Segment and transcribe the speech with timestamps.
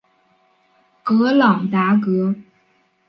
[1.03, 2.33] 格朗达格。